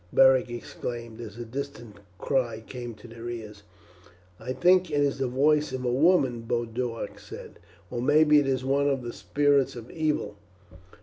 Beric 0.11 0.49
exclaimed 0.49 1.21
as 1.21 1.37
a 1.37 1.45
distant 1.45 1.97
cry 2.17 2.63
came 2.65 2.95
to 2.95 3.07
their 3.07 3.29
ears. 3.29 3.61
"I 4.39 4.51
think 4.51 4.89
it 4.89 4.99
is 5.01 5.19
the 5.19 5.27
voice 5.27 5.71
of 5.73 5.85
a 5.85 5.93
woman," 5.93 6.41
Boduoc 6.41 7.19
said. 7.19 7.59
"Or 7.91 8.01
maybe 8.01 8.39
it 8.39 8.47
is 8.47 8.65
one 8.65 8.89
of 8.89 9.03
the 9.03 9.13
spirits 9.13 9.75
of 9.75 9.91
evil." 9.91 10.37